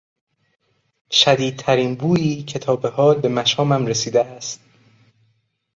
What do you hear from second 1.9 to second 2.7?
بویی که